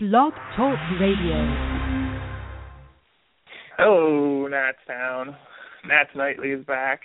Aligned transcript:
Blog 0.00 0.32
Talk 0.56 0.78
Radio. 1.00 1.34
Oh, 3.80 4.44
Hello, 4.44 4.46
Nats 4.46 4.78
Town. 4.86 5.34
Nats 5.88 6.10
Nightly 6.14 6.50
is 6.50 6.64
back. 6.66 7.00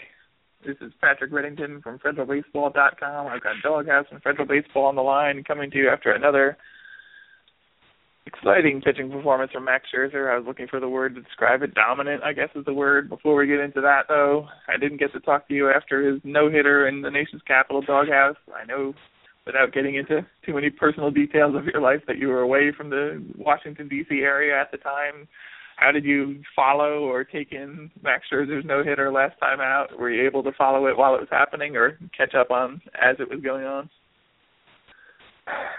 This 0.63 0.75
is 0.79 0.93
Patrick 1.01 1.32
Reddington 1.32 1.82
from 1.82 1.98
FederalBaseball.com. 1.98 3.25
I've 3.25 3.42
got 3.42 3.56
Doghouse 3.64 4.06
and 4.11 4.21
Federal 4.21 4.48
Baseball 4.48 4.85
on 4.85 4.95
the 4.95 5.01
line 5.01 5.43
coming 5.43 5.71
to 5.71 5.77
you 5.79 5.90
after 5.90 6.11
another 6.11 6.56
exciting 8.27 8.79
pitching 8.79 9.10
performance 9.10 9.52
from 9.52 9.66
Max 9.66 9.86
Scherzer. 9.91 10.32
I 10.32 10.38
was 10.38 10.46
looking 10.46 10.68
for 10.68 10.80
the 10.80 10.88
word 10.88 11.16
to 11.16 11.21
describe 11.21 11.64
it. 11.64 11.73
Dominant, 11.73 12.21
I 12.21 12.34
guess, 12.34 12.50
is 12.54 12.64
the 12.64 12.75
word. 12.75 13.10
Before 13.10 13.36
we 13.36 13.48
get 13.48 13.60
into 13.60 13.82
that, 13.82 14.04
though, 14.07 14.48
I 14.68 14.78
didn't 14.78 15.00
get 15.00 15.12
to 15.14 15.20
talk 15.20 15.48
to 15.48 15.55
you 15.55 15.71
after 15.71 16.12
his 16.12 16.21
no 16.23 16.48
hitter 16.48 16.88
in 16.88 17.02
the 17.02 17.10
nation's 17.10 17.41
capital, 17.48 17.82
Doghouse. 17.82 18.38
I 18.55 18.66
know 18.68 18.94
without 19.46 19.73
getting 19.73 19.96
into 19.96 20.25
too 20.46 20.54
many 20.54 20.70
personal 20.70 21.12
details 21.12 21.55
of 21.55 21.66
your 21.66 21.82
life 21.82 22.02
that 22.07 22.18
you 22.18 22.28
were 22.28 22.42
away 22.42 22.71
from 22.75 22.89
the 22.89 23.23
Washington 23.38 23.88
D.C. 23.88 24.20
area 24.20 24.60
at 24.60 24.71
the 24.71 24.78
time. 24.78 25.28
How 25.75 25.92
did 25.92 26.06
you 26.06 26.42
follow 26.56 27.06
or 27.06 27.24
take 27.24 27.51
in 27.51 27.89
Max 28.04 28.25
Scherzer's 28.32 28.64
no 28.65 28.84
hitter 28.84 29.11
last 29.11 29.39
time 29.39 29.60
out? 29.60 29.87
Were 30.00 30.11
you 30.11 30.25
able 30.25 30.43
to 30.43 30.51
follow 30.57 30.86
it 30.87 30.98
while 30.98 31.15
it 31.15 31.20
was 31.20 31.29
happening, 31.32 31.75
or 31.75 31.98
catch 32.16 32.36
up 32.36 32.52
on 32.52 32.82
as 33.02 33.16
it 33.20 33.30
was 33.30 33.42
going 33.42 33.66
on? 33.66 33.90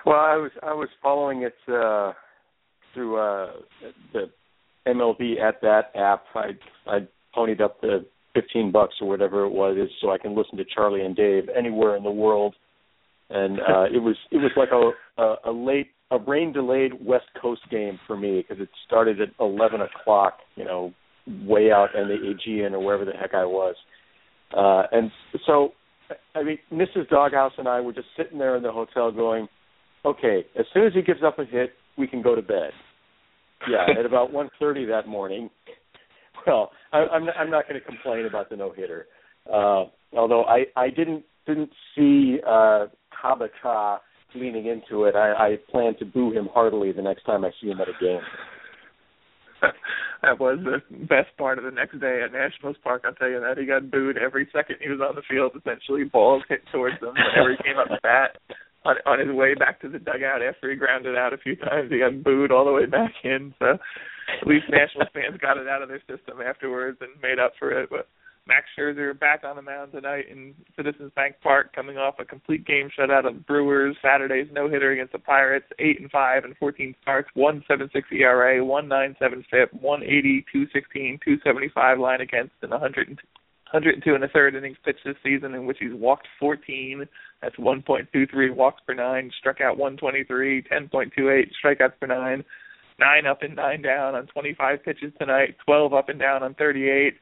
Well, 0.04 0.16
I 0.16 0.36
was 0.36 0.50
I 0.62 0.74
was 0.74 0.88
following 1.02 1.42
it 1.42 1.54
uh, 1.72 2.12
through 2.92 3.16
uh, 3.16 3.52
the 4.12 4.30
MLB 4.86 5.40
At 5.40 5.62
Bat 5.62 5.92
app. 5.94 6.24
I 6.34 6.50
I 6.86 6.98
ponied 7.34 7.62
up 7.62 7.80
the 7.80 8.04
fifteen 8.34 8.72
bucks 8.72 8.96
or 9.00 9.08
whatever 9.08 9.44
it 9.44 9.52
was, 9.52 9.78
so 10.00 10.10
I 10.10 10.18
can 10.18 10.36
listen 10.36 10.58
to 10.58 10.64
Charlie 10.64 11.04
and 11.04 11.16
Dave 11.16 11.44
anywhere 11.56 11.96
in 11.96 12.02
the 12.02 12.10
world 12.10 12.56
and 13.30 13.58
uh, 13.60 13.84
it 13.84 14.02
was 14.02 14.16
it 14.30 14.38
was 14.38 14.50
like 14.56 14.70
a, 14.72 15.22
a, 15.22 15.50
a 15.50 15.52
late 15.52 15.88
a 16.10 16.18
rain 16.18 16.52
delayed 16.52 16.92
West 17.04 17.26
Coast 17.40 17.62
game 17.70 17.98
for 18.06 18.16
me 18.16 18.44
because 18.46 18.62
it 18.62 18.68
started 18.86 19.20
at 19.20 19.28
eleven 19.40 19.80
o'clock, 19.80 20.38
you 20.56 20.64
know, 20.64 20.92
way 21.26 21.70
out 21.72 21.94
in 21.94 22.08
the 22.08 22.14
Aegean 22.14 22.74
or 22.74 22.84
wherever 22.84 23.04
the 23.04 23.12
heck 23.12 23.34
I 23.34 23.44
was, 23.44 23.74
uh, 24.56 24.84
and 24.92 25.10
so 25.46 25.72
I 26.34 26.42
mean, 26.42 26.58
Mrs. 26.72 27.08
Doghouse 27.08 27.52
and 27.58 27.68
I 27.68 27.80
were 27.80 27.92
just 27.92 28.08
sitting 28.16 28.38
there 28.38 28.56
in 28.56 28.62
the 28.62 28.72
hotel 28.72 29.10
going, 29.10 29.48
okay, 30.04 30.44
as 30.58 30.66
soon 30.72 30.86
as 30.86 30.92
he 30.92 31.02
gives 31.02 31.22
up 31.24 31.38
a 31.38 31.44
hit, 31.44 31.70
we 31.96 32.06
can 32.06 32.22
go 32.22 32.34
to 32.34 32.42
bed. 32.42 32.70
Yeah, 33.70 33.86
at 33.98 34.04
about 34.04 34.32
one 34.32 34.50
thirty 34.58 34.84
that 34.86 35.08
morning. 35.08 35.50
Well, 36.46 36.70
I, 36.92 36.98
I'm 36.98 37.26
I'm 37.38 37.50
not 37.50 37.68
going 37.68 37.80
to 37.80 37.86
complain 37.86 38.26
about 38.26 38.50
the 38.50 38.56
no 38.56 38.72
hitter, 38.72 39.06
uh, 39.50 39.84
although 40.16 40.44
I 40.44 40.64
I 40.76 40.90
didn't 40.90 41.24
didn't 41.46 41.70
see 41.96 42.38
uh, 42.46 42.86
Tabata 43.24 43.98
leaning 44.34 44.66
into 44.66 45.04
it. 45.04 45.14
I, 45.14 45.32
I 45.32 45.58
plan 45.70 45.94
to 45.98 46.04
boo 46.04 46.32
him 46.32 46.48
heartily 46.52 46.92
the 46.92 47.02
next 47.02 47.24
time 47.24 47.44
I 47.44 47.50
see 47.60 47.68
him 47.68 47.80
at 47.80 47.88
a 47.88 48.04
game. 48.04 48.20
that 50.22 50.38
was 50.38 50.58
the 50.64 50.82
best 51.06 51.36
part 51.38 51.58
of 51.58 51.64
the 51.64 51.70
next 51.70 52.00
day 52.00 52.22
at 52.24 52.32
Nationals 52.32 52.76
Park. 52.82 53.02
I'll 53.04 53.14
tell 53.14 53.28
you 53.28 53.40
that 53.40 53.58
he 53.58 53.66
got 53.66 53.90
booed 53.90 54.18
every 54.18 54.48
second 54.52 54.76
he 54.80 54.90
was 54.90 55.00
on 55.00 55.14
the 55.14 55.22
field. 55.30 55.52
Essentially, 55.56 56.04
balls 56.04 56.42
hit 56.48 56.62
towards 56.72 57.00
him 57.00 57.14
whenever 57.14 57.50
he 57.52 57.62
came 57.62 57.78
up 57.78 57.88
to 57.88 57.98
bat. 58.02 58.38
On, 58.84 58.96
on 59.06 59.18
his 59.18 59.34
way 59.34 59.54
back 59.54 59.80
to 59.80 59.88
the 59.88 59.98
dugout 59.98 60.42
after 60.42 60.68
he 60.68 60.76
grounded 60.76 61.16
out 61.16 61.32
a 61.32 61.38
few 61.38 61.56
times, 61.56 61.90
he 61.90 62.00
got 62.00 62.22
booed 62.22 62.52
all 62.52 62.66
the 62.66 62.72
way 62.72 62.84
back 62.84 63.12
in. 63.24 63.54
So 63.58 63.80
at 64.42 64.46
least 64.46 64.66
Nationals 64.68 65.08
fans 65.14 65.40
got 65.40 65.56
it 65.56 65.68
out 65.68 65.80
of 65.80 65.88
their 65.88 66.04
system 66.04 66.44
afterwards 66.44 66.98
and 67.00 67.08
made 67.22 67.38
up 67.38 67.52
for 67.58 67.72
it. 67.72 67.88
But 67.88 68.08
Max 68.46 68.66
Scherzer 68.78 69.18
back 69.18 69.42
on 69.42 69.56
the 69.56 69.62
mound 69.62 69.92
tonight 69.92 70.26
in 70.30 70.54
Citizens 70.76 71.12
Bank 71.16 71.36
Park, 71.42 71.74
coming 71.74 71.96
off 71.96 72.16
a 72.18 72.24
complete 72.24 72.66
game 72.66 72.90
shutout 72.96 73.26
of 73.26 73.46
Brewers. 73.46 73.96
Saturday's 74.02 74.48
no 74.52 74.68
hitter 74.68 74.92
against 74.92 75.12
the 75.12 75.18
Pirates, 75.18 75.66
eight 75.78 75.98
and 76.00 76.10
five 76.10 76.44
and 76.44 76.56
14 76.58 76.94
starts, 77.00 77.28
one 77.34 77.64
seven 77.66 77.88
six 77.92 78.08
ERA, 78.12 78.62
one 78.62 78.86
nine 78.86 79.16
seven 79.18 79.44
FIP, 79.50 79.72
one 79.80 80.02
eighty, 80.02 80.44
two 80.52 80.66
sixteen, 80.74 81.18
two 81.24 81.36
seventy 81.42 81.70
five 81.74 81.98
line 81.98 82.20
against, 82.20 82.52
and 82.62 82.70
100 82.70 83.18
102 83.72 84.14
and 84.14 84.22
a 84.22 84.28
third 84.28 84.54
innings 84.54 84.76
pitched 84.84 85.04
this 85.04 85.16
season, 85.24 85.52
in 85.54 85.66
which 85.66 85.78
he's 85.80 85.92
walked 85.92 86.28
14. 86.38 87.08
That's 87.42 87.56
1.23 87.56 88.54
walks 88.54 88.80
per 88.86 88.94
nine. 88.94 89.32
Struck 89.40 89.60
out 89.60 89.76
123, 89.76 90.62
10.28 90.62 91.50
strikeouts 91.60 91.98
per 92.00 92.06
nine. 92.06 92.44
Nine 93.00 93.26
up 93.26 93.42
and 93.42 93.56
nine 93.56 93.82
down 93.82 94.14
on 94.14 94.28
25 94.28 94.84
pitches 94.84 95.12
tonight. 95.18 95.56
12 95.66 95.92
up 95.92 96.08
and 96.08 96.20
down 96.20 96.44
on 96.44 96.54
38 96.54 97.14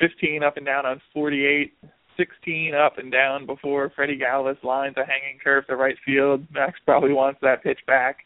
15 0.00 0.42
up 0.42 0.56
and 0.56 0.66
down 0.66 0.86
on 0.86 1.00
48, 1.12 1.72
16 2.16 2.74
up 2.74 2.98
and 2.98 3.12
down 3.12 3.46
before 3.46 3.90
Freddie 3.94 4.18
Galvis 4.18 4.62
lines 4.62 4.96
a 4.96 5.04
hanging 5.04 5.38
curve 5.42 5.66
to 5.66 5.76
right 5.76 5.96
field. 6.04 6.46
Max 6.52 6.78
probably 6.84 7.12
wants 7.12 7.40
that 7.42 7.62
pitch 7.62 7.80
back. 7.86 8.18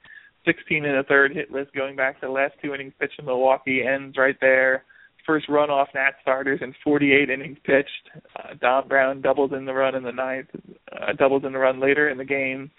16 0.45 0.85
and 0.85 0.97
a 0.97 1.05
third 1.05 1.33
hitless 1.33 1.73
going 1.75 1.95
back 1.95 2.21
to 2.21 2.27
the 2.27 2.33
last 2.33 2.55
two 2.61 2.75
innings 2.75 2.93
pitched 2.99 3.19
in 3.19 3.27
Milwaukee 3.27 3.83
ends 3.83 4.17
right 4.17 4.37
there. 4.41 4.85
First 5.25 5.49
run 5.49 5.71
off 5.71 5.89
Nat 5.95 6.13
starters 6.21 6.61
in 6.63 6.75
48 6.83 7.31
innings 7.31 7.59
pitched. 7.65 8.11
Uh, 8.37 8.55
Dom 8.61 8.89
Brown 8.89 9.21
doubles 9.21 9.53
in 9.53 9.65
the 9.65 9.73
run 9.73 9.95
in 9.95 10.03
the 10.03 10.11
ninth, 10.11 10.49
uh, 10.91 11.13
doubles 11.13 11.45
in 11.45 11.53
the 11.53 11.59
run 11.59 11.81
later 11.81 12.09
in 12.09 12.19
the 12.19 12.25
game 12.25 12.73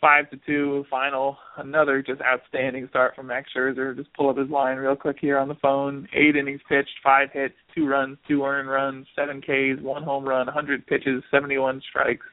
five 0.00 0.30
to 0.30 0.38
two 0.46 0.84
final. 0.90 1.36
Another 1.56 2.02
just 2.02 2.20
outstanding 2.22 2.86
start 2.88 3.14
from 3.14 3.26
Max 3.26 3.50
Scherzer. 3.54 3.96
Just 3.96 4.12
pull 4.14 4.30
up 4.30 4.38
his 4.38 4.48
line 4.48 4.76
real 4.78 4.96
quick 4.96 5.16
here 5.20 5.38
on 5.38 5.48
the 5.48 5.54
phone. 5.56 6.08
Eight 6.14 6.36
innings 6.36 6.60
pitched, 6.68 6.90
five 7.02 7.28
hits, 7.32 7.54
two 7.74 7.86
runs, 7.86 8.18
two 8.26 8.44
earned 8.44 8.68
runs, 8.68 9.06
seven 9.14 9.40
Ks, 9.40 9.82
one 9.82 10.02
home 10.02 10.24
run, 10.24 10.46
100 10.46 10.86
pitches, 10.86 11.22
71 11.30 11.82
strikes. 11.88 12.26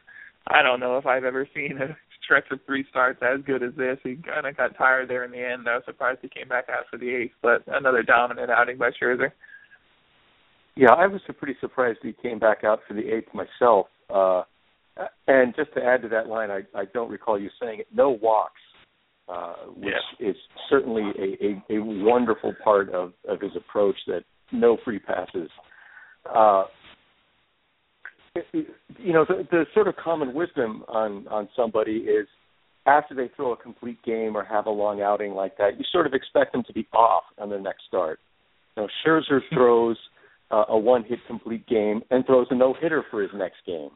I 0.48 0.62
don't 0.62 0.80
know 0.80 0.98
if 0.98 1.06
I've 1.06 1.26
ever 1.26 1.48
seen 1.54 1.78
a 1.82 1.98
stretch 2.24 2.46
of 2.52 2.60
three 2.66 2.86
starts 2.90 3.22
as 3.22 3.44
good 3.46 3.64
as 3.64 3.74
this. 3.76 3.98
He 4.04 4.16
kind 4.16 4.46
of 4.46 4.56
got 4.56 4.78
tired 4.78 5.10
there 5.10 5.24
in 5.24 5.32
the 5.32 5.46
end. 5.46 5.68
I 5.68 5.76
was 5.76 5.84
surprised 5.86 6.20
he 6.22 6.30
came 6.30 6.48
back 6.48 6.66
out 6.70 6.86
for 6.90 6.98
the 6.98 7.10
eighth, 7.10 7.34
but 7.42 7.64
another 7.68 8.04
dominant 8.04 8.50
outing 8.50 8.78
by 8.78 8.92
Scherzer. 8.92 9.32
Yeah, 10.76 10.92
I 10.92 11.08
was 11.08 11.22
pretty 11.38 11.56
surprised 11.60 12.00
he 12.04 12.14
came 12.14 12.38
back 12.40 12.64
out 12.64 12.82
for 12.88 12.94
the 12.94 13.10
eighth 13.14 13.34
myself. 13.34 13.88
Uh 14.14 14.44
and 15.28 15.56
just 15.56 15.74
to 15.76 15.84
add 15.84 16.02
to 16.04 16.10
that 16.10 16.28
line, 16.28 16.50
I, 16.52 16.62
I 16.76 16.86
don't 16.94 17.10
recall 17.10 17.40
you 17.40 17.50
saying 17.62 17.80
it. 17.82 17.88
No 17.94 18.10
walks, 18.10 18.62
uh, 19.30 19.54
which 19.76 19.94
yeah. 20.20 20.30
is 20.30 20.36
certainly 20.70 21.04
a, 21.20 21.74
a, 21.74 21.78
a 21.78 21.84
wonderful 21.84 22.54
part 22.64 22.90
of, 22.94 23.14
of 23.28 23.42
his 23.42 23.52
approach. 23.56 23.96
That 24.08 24.24
no 24.52 24.78
free 24.84 25.00
passes. 25.00 25.50
Uh, 26.34 26.66
you 28.54 29.14
know, 29.14 29.26
the, 29.28 29.48
the 29.50 29.66
sort 29.74 29.88
of 29.88 29.96
common 29.96 30.34
wisdom 30.34 30.84
on 30.88 31.28
on 31.28 31.50
somebody 31.56 31.98
is 31.98 32.28
after 32.86 33.14
they 33.14 33.30
throw 33.36 33.52
a 33.52 33.58
complete 33.58 34.02
game 34.04 34.36
or 34.36 34.44
have 34.44 34.66
a 34.66 34.72
long 34.72 35.02
outing 35.02 35.34
like 35.34 35.58
that, 35.58 35.78
you 35.78 35.84
sort 35.92 36.08
of 36.08 36.14
expect 36.14 36.54
them 36.54 36.64
to 36.64 36.74
be 36.74 36.88
off 36.94 37.24
on 37.38 37.50
their 37.50 37.60
next 37.60 37.84
start. 37.88 38.20
You 38.76 38.84
know, 38.84 38.90
Scherzer 39.06 39.42
throws 39.54 39.98
uh, 40.50 40.64
a 40.70 40.78
one-hit 40.78 41.20
complete 41.28 41.68
game 41.68 42.02
and 42.10 42.26
throws 42.26 42.48
a 42.50 42.56
no-hitter 42.56 43.04
for 43.12 43.22
his 43.22 43.32
next 43.36 43.58
game. 43.66 43.90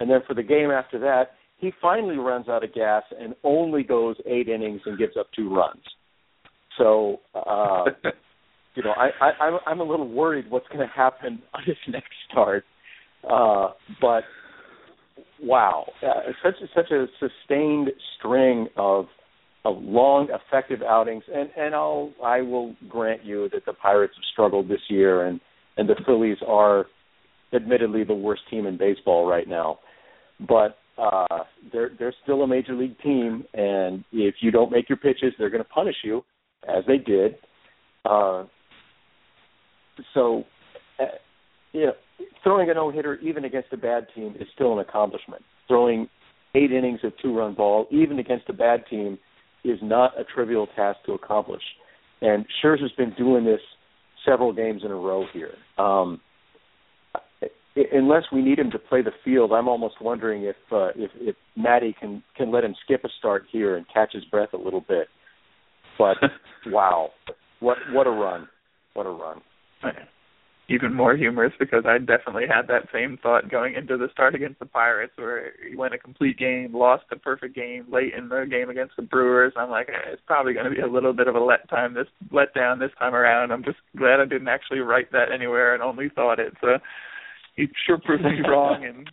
And 0.00 0.10
then 0.10 0.20
for 0.26 0.34
the 0.34 0.42
game 0.42 0.70
after 0.70 0.98
that, 1.00 1.32
he 1.58 1.72
finally 1.82 2.16
runs 2.16 2.48
out 2.48 2.62
of 2.62 2.72
gas 2.72 3.02
and 3.18 3.34
only 3.42 3.82
goes 3.82 4.16
eight 4.26 4.48
innings 4.48 4.80
and 4.86 4.96
gives 4.98 5.16
up 5.18 5.26
two 5.34 5.52
runs. 5.52 5.82
So, 6.78 7.20
uh, 7.34 7.84
you 8.74 8.84
know, 8.84 8.94
I, 8.96 9.10
I, 9.20 9.44
I'm 9.44 9.58
I'm 9.66 9.80
a 9.80 9.84
little 9.84 10.08
worried 10.08 10.48
what's 10.50 10.68
going 10.68 10.86
to 10.86 10.94
happen 10.94 11.42
on 11.54 11.62
his 11.64 11.76
next 11.88 12.12
start. 12.30 12.64
Uh, 13.28 13.70
but 14.00 14.22
wow, 15.42 15.90
uh, 16.02 16.30
such 16.42 16.54
a, 16.62 16.66
such 16.74 16.90
a 16.92 17.06
sustained 17.18 17.88
string 18.18 18.68
of 18.76 19.06
of 19.64 19.76
long, 19.82 20.28
effective 20.30 20.80
outings, 20.82 21.24
and 21.34 21.50
and 21.56 21.74
I'll 21.74 22.12
I 22.24 22.40
will 22.42 22.76
grant 22.88 23.24
you 23.24 23.48
that 23.52 23.66
the 23.66 23.72
Pirates 23.72 24.14
have 24.16 24.24
struggled 24.32 24.68
this 24.68 24.80
year, 24.88 25.26
and 25.26 25.40
and 25.76 25.88
the 25.88 25.96
Phillies 26.06 26.38
are 26.46 26.86
admittedly 27.54 28.04
the 28.04 28.14
worst 28.14 28.42
team 28.50 28.66
in 28.66 28.76
baseball 28.76 29.26
right 29.26 29.48
now 29.48 29.78
but 30.46 30.78
uh, 30.98 31.44
they're 31.72 31.90
they're 31.98 32.14
still 32.22 32.42
a 32.42 32.46
major 32.46 32.74
league 32.74 32.98
team, 33.00 33.44
and 33.54 34.04
if 34.12 34.36
you 34.40 34.50
don't 34.50 34.72
make 34.72 34.88
your 34.88 34.98
pitches, 34.98 35.32
they're 35.38 35.50
going 35.50 35.62
to 35.62 35.68
punish 35.68 35.96
you, 36.02 36.24
as 36.68 36.84
they 36.86 36.98
did. 36.98 37.36
Uh, 38.04 38.44
so, 40.14 40.44
uh, 41.00 41.04
you 41.72 41.86
know, 41.86 41.92
throwing 42.42 42.70
a 42.70 42.74
no 42.74 42.90
hitter 42.90 43.16
even 43.16 43.44
against 43.44 43.68
a 43.72 43.76
bad 43.76 44.06
team 44.14 44.34
is 44.40 44.46
still 44.54 44.72
an 44.72 44.80
accomplishment. 44.80 45.42
Throwing 45.68 46.08
eight 46.54 46.72
innings 46.72 47.00
of 47.04 47.12
two 47.22 47.36
run 47.36 47.54
ball 47.54 47.86
even 47.90 48.18
against 48.18 48.48
a 48.48 48.52
bad 48.52 48.84
team 48.88 49.18
is 49.64 49.78
not 49.82 50.18
a 50.18 50.24
trivial 50.24 50.66
task 50.74 50.98
to 51.06 51.12
accomplish. 51.12 51.62
And 52.20 52.44
Scherzer's 52.62 52.92
been 52.96 53.14
doing 53.16 53.44
this 53.44 53.60
several 54.24 54.52
games 54.52 54.82
in 54.84 54.90
a 54.90 54.96
row 54.96 55.24
here. 55.32 55.54
Um, 55.78 56.20
unless 57.92 58.24
we 58.32 58.42
need 58.42 58.58
him 58.58 58.70
to 58.70 58.78
play 58.78 59.02
the 59.02 59.12
field, 59.24 59.52
I'm 59.52 59.68
almost 59.68 60.00
wondering 60.00 60.44
if 60.44 60.56
uh, 60.72 60.88
if, 60.96 61.10
if 61.16 61.36
Matty 61.56 61.94
can 61.98 62.22
can 62.36 62.50
let 62.50 62.64
him 62.64 62.74
skip 62.84 63.04
a 63.04 63.08
start 63.18 63.44
here 63.50 63.76
and 63.76 63.86
catch 63.92 64.12
his 64.12 64.24
breath 64.26 64.52
a 64.52 64.58
little 64.58 64.84
bit. 64.86 65.08
But 65.98 66.16
wow, 66.66 67.10
what 67.60 67.78
what 67.92 68.06
a 68.06 68.10
run! 68.10 68.48
What 68.94 69.06
a 69.06 69.10
run! 69.10 69.40
even 70.70 70.94
more 70.94 71.16
humorous 71.16 71.52
because 71.58 71.84
I 71.86 71.96
definitely 71.98 72.44
had 72.46 72.68
that 72.68 72.88
same 72.92 73.18
thought 73.22 73.50
going 73.50 73.74
into 73.74 73.96
the 73.96 74.08
start 74.12 74.34
against 74.34 74.58
the 74.58 74.66
Pirates, 74.66 75.14
where 75.16 75.52
he 75.66 75.74
went 75.74 75.94
a 75.94 75.98
complete 75.98 76.38
game, 76.38 76.74
lost 76.74 77.04
a 77.10 77.16
perfect 77.16 77.54
game 77.54 77.86
late 77.90 78.12
in 78.16 78.28
the 78.28 78.44
game 78.48 78.68
against 78.68 78.94
the 78.96 79.02
Brewers. 79.02 79.54
I'm 79.56 79.70
like, 79.70 79.88
eh, 79.88 80.12
it's 80.12 80.22
probably 80.26 80.52
going 80.52 80.66
to 80.66 80.70
be 80.70 80.82
a 80.82 80.86
little 80.86 81.14
bit 81.14 81.26
of 81.26 81.34
a 81.34 81.40
let 81.40 81.68
time 81.70 81.94
this 81.94 82.06
let 82.30 82.52
down 82.52 82.78
this 82.78 82.90
time 82.98 83.14
around. 83.14 83.50
I'm 83.50 83.64
just 83.64 83.78
glad 83.96 84.20
I 84.20 84.26
didn't 84.26 84.48
actually 84.48 84.80
write 84.80 85.10
that 85.12 85.32
anywhere 85.32 85.72
and 85.72 85.82
only 85.82 86.10
thought 86.10 86.38
it. 86.38 86.52
So 86.60 86.76
he 87.58 87.68
sure 87.86 87.98
proved 87.98 88.22
me 88.22 88.40
wrong, 88.48 88.84
and 88.84 89.10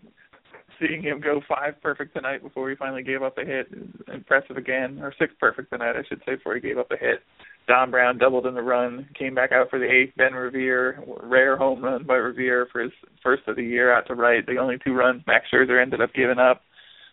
seeing 0.80 1.02
him 1.02 1.20
go 1.20 1.42
five 1.50 1.82
perfect 1.82 2.14
tonight 2.14 2.44
before 2.44 2.70
he 2.70 2.76
finally 2.76 3.02
gave 3.02 3.24
up 3.24 3.38
a 3.38 3.46
hit 3.46 3.68
is 3.72 3.90
impressive 4.14 4.56
again, 4.56 5.00
or 5.02 5.14
six 5.18 5.34
perfect 5.40 5.72
tonight, 5.72 5.96
I 5.96 6.04
should 6.08 6.22
say, 6.26 6.36
before 6.36 6.54
he 6.54 6.62
gave 6.62 6.78
up 6.78 6.92
a 6.92 6.98
hit. 6.98 7.22
Dom 7.68 7.90
Brown 7.90 8.20
doubled 8.20 8.46
in 8.46 8.54
the 8.54 8.62
run, 8.62 9.10
came 9.18 9.34
back 9.34 9.52
out 9.52 9.72
for 9.72 9.80
the 9.80 9.90
eighth. 9.90 10.16
Ben 10.16 10.34
Revere, 10.34 11.04
rare 11.24 11.58
home 11.58 11.84
run 11.84 12.04
by 12.04 12.14
Revere 12.14 12.68
for 12.72 12.82
his 12.82 12.92
first 13.24 13.42
of 13.48 13.56
the 13.56 13.64
year 13.64 13.92
out 13.92 14.06
to 14.08 14.14
right. 14.14 14.46
The 14.46 14.58
only 14.58 14.78
two 14.86 14.94
runs 14.94 15.24
Max 15.26 15.46
Scherzer 15.52 15.82
ended 15.82 16.02
up 16.02 16.14
giving 16.14 16.38
up. 16.38 16.62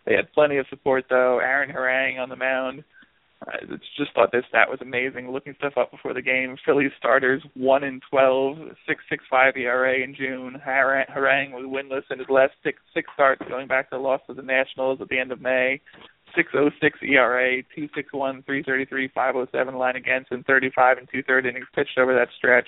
They 0.05 0.13
had 0.13 0.31
plenty 0.33 0.57
of 0.57 0.67
support 0.69 1.05
though. 1.09 1.39
Aaron 1.39 1.73
Harang 1.73 2.19
on 2.19 2.29
the 2.29 2.35
mound. 2.35 2.83
I 3.47 3.65
just 3.97 4.13
thought 4.13 4.31
this 4.31 4.45
stat 4.49 4.69
was 4.69 4.79
amazing. 4.81 5.31
Looking 5.31 5.55
stuff 5.57 5.73
up 5.77 5.91
before 5.91 6.13
the 6.13 6.21
game, 6.21 6.57
Phillies 6.65 6.91
starters 6.97 7.43
one 7.55 7.83
in 7.83 7.99
twelve, 8.09 8.57
six 8.87 9.03
six 9.09 9.23
five 9.29 9.55
ERA 9.57 10.03
in 10.03 10.15
June. 10.15 10.61
Harang 10.65 11.51
was 11.51 11.65
winless 11.65 12.09
in 12.11 12.19
his 12.19 12.29
last 12.29 12.53
six 12.63 12.79
six 12.93 13.09
starts, 13.13 13.41
going 13.49 13.67
back 13.67 13.89
to 13.89 13.97
the 13.97 14.01
loss 14.01 14.21
to 14.27 14.33
the 14.33 14.41
Nationals 14.41 14.99
at 15.01 15.09
the 15.09 15.19
end 15.19 15.31
of 15.31 15.41
May. 15.41 15.81
606 16.35 16.99
ERA, 17.03 17.61
261, 17.75 18.43
333, 18.43 19.07
507 19.13 19.75
line 19.75 19.95
against, 19.95 20.31
and 20.31 20.45
35 20.45 20.97
and 20.97 21.07
two 21.11 21.21
third 21.23 21.45
innings 21.45 21.67
pitched 21.75 21.97
over 21.97 22.13
that 22.15 22.29
stretch. 22.35 22.67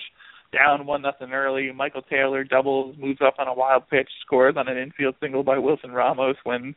Down 0.52 0.86
one 0.86 1.02
nothing 1.02 1.32
early. 1.32 1.72
Michael 1.72 2.02
Taylor 2.02 2.44
doubles, 2.44 2.96
moves 2.98 3.18
up 3.20 3.34
on 3.38 3.48
a 3.48 3.54
wild 3.54 3.88
pitch, 3.88 4.08
scores 4.24 4.54
on 4.56 4.68
an 4.68 4.78
infield 4.78 5.16
single 5.20 5.42
by 5.42 5.58
Wilson 5.58 5.90
Ramos 5.90 6.36
when 6.44 6.74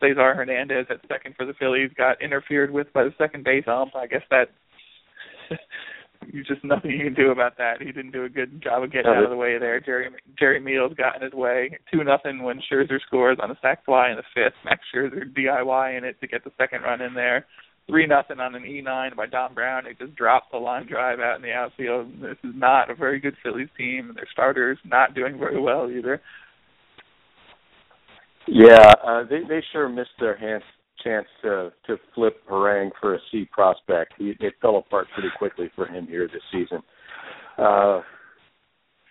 Cesar 0.00 0.34
Hernandez 0.34 0.86
at 0.90 1.00
second 1.08 1.34
for 1.36 1.46
the 1.46 1.54
Phillies 1.54 1.90
got 1.96 2.22
interfered 2.22 2.70
with 2.70 2.92
by 2.92 3.04
the 3.04 3.14
second 3.18 3.44
base 3.44 3.64
ump. 3.66 3.94
I 3.94 4.06
guess 4.06 4.22
that 4.30 4.48
you 6.32 6.44
just 6.44 6.64
nothing 6.64 6.90
you 6.90 7.04
can 7.04 7.14
do 7.14 7.30
about 7.30 7.58
that. 7.58 7.80
He 7.80 7.92
didn't 7.92 8.12
do 8.12 8.24
a 8.24 8.28
good 8.28 8.62
job 8.62 8.82
of 8.82 8.92
getting 8.92 9.10
out 9.10 9.24
of 9.24 9.30
the 9.30 9.36
way 9.36 9.58
there. 9.58 9.80
Jerry 9.80 10.08
Jerry 10.38 10.60
Meals 10.60 10.92
got 10.96 11.16
in 11.16 11.22
his 11.22 11.32
way. 11.32 11.78
Two 11.92 12.04
nothing 12.04 12.42
when 12.42 12.60
Scherzer 12.70 13.00
scores 13.06 13.38
on 13.42 13.50
a 13.50 13.58
sac 13.60 13.84
fly 13.84 14.10
in 14.10 14.16
the 14.16 14.22
fifth. 14.34 14.56
Max 14.64 14.80
Scherzer 14.94 15.32
DIY 15.32 15.98
in 15.98 16.04
it 16.04 16.20
to 16.20 16.26
get 16.26 16.44
the 16.44 16.52
second 16.58 16.82
run 16.82 17.00
in 17.00 17.14
there. 17.14 17.46
Three 17.88 18.06
nothing 18.06 18.38
on 18.38 18.54
an 18.54 18.64
E 18.64 18.80
nine 18.80 19.12
by 19.16 19.26
Dom 19.26 19.54
Brown. 19.54 19.84
He 19.86 20.04
just 20.04 20.16
dropped 20.16 20.52
the 20.52 20.58
line 20.58 20.86
drive 20.86 21.18
out 21.18 21.36
in 21.36 21.42
the 21.42 21.52
outfield. 21.52 22.20
This 22.20 22.36
is 22.44 22.54
not 22.54 22.90
a 22.90 22.94
very 22.94 23.18
good 23.18 23.34
Phillies 23.42 23.68
team. 23.76 24.12
Their 24.14 24.28
starters 24.30 24.78
not 24.84 25.14
doing 25.14 25.38
very 25.38 25.60
well 25.60 25.90
either. 25.90 26.20
Yeah, 28.52 28.92
uh, 29.06 29.22
they 29.24 29.40
they 29.48 29.62
sure 29.72 29.88
missed 29.88 30.10
their 30.18 30.36
hands 30.36 30.64
chance 31.04 31.26
to 31.42 31.72
to 31.86 31.96
flip 32.14 32.36
Harang 32.50 32.90
for 33.00 33.14
a 33.14 33.18
C 33.30 33.48
prospect. 33.50 34.14
He, 34.18 34.34
it 34.40 34.54
fell 34.60 34.76
apart 34.76 35.06
pretty 35.14 35.30
quickly 35.38 35.70
for 35.76 35.86
him 35.86 36.06
here 36.06 36.26
this 36.26 36.42
season. 36.52 36.82
Uh, 37.56 38.00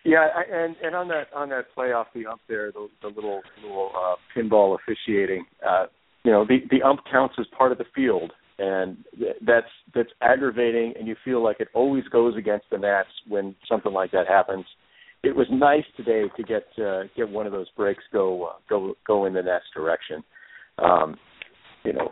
yeah, 0.03 0.27
I, 0.35 0.43
and 0.51 0.75
and 0.83 0.93
on 0.93 1.07
that 1.07 1.27
on 1.33 1.49
that 1.49 1.73
play 1.73 1.93
off 1.93 2.07
the 2.13 2.25
ump 2.25 2.41
there, 2.49 2.71
the, 2.71 2.87
the 3.01 3.07
little 3.07 3.41
little 3.63 3.91
uh, 3.95 4.15
pinball 4.35 4.77
officiating. 4.77 5.45
Uh, 5.65 5.85
you 6.23 6.31
know, 6.31 6.45
the 6.45 6.59
the 6.69 6.81
ump 6.81 6.99
counts 7.09 7.35
as 7.39 7.45
part 7.57 7.71
of 7.71 7.77
the 7.77 7.85
field, 7.95 8.33
and 8.57 8.97
that's 9.45 9.67
that's 9.95 10.09
aggravating. 10.21 10.93
And 10.99 11.07
you 11.07 11.15
feel 11.23 11.41
like 11.41 11.61
it 11.61 11.69
always 11.73 12.03
goes 12.05 12.35
against 12.35 12.65
the 12.71 12.77
Nats 12.77 13.09
when 13.27 13.55
something 13.69 13.93
like 13.93 14.11
that 14.11 14.27
happens. 14.27 14.65
It 15.23 15.35
was 15.35 15.47
nice 15.51 15.83
today 15.97 16.23
to 16.37 16.43
get 16.43 16.63
uh, 16.83 17.03
get 17.15 17.29
one 17.29 17.45
of 17.45 17.51
those 17.51 17.69
breaks 17.75 18.03
go 18.13 18.45
uh, 18.45 18.53
go 18.69 18.95
go 19.05 19.25
in 19.25 19.33
the 19.33 19.41
Nats 19.41 19.65
direction. 19.75 20.23
Um, 20.77 21.17
you 21.83 21.93
know, 21.93 22.09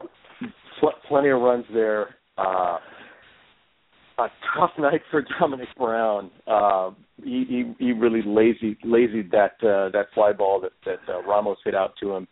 pl- 0.79 0.91
plenty 1.07 1.29
of 1.29 1.39
runs 1.41 1.65
there. 1.73 2.15
Uh, 2.37 2.77
a 4.19 4.27
tough 4.57 4.71
night 4.79 5.01
for 5.09 5.23
Domonic 5.23 5.67
Brown. 5.77 6.31
Uh, 6.45 6.91
he, 7.23 7.45
he 7.79 7.85
he 7.85 7.91
really 7.93 8.21
lazy 8.25 8.77
lazied 8.85 9.31
that 9.31 9.53
uh, 9.63 9.89
that 9.91 10.07
fly 10.13 10.33
ball 10.33 10.61
that 10.61 10.71
that 10.85 11.13
uh, 11.13 11.21
Ramos 11.23 11.57
hit 11.63 11.75
out 11.75 11.93
to 12.01 12.13
him, 12.13 12.27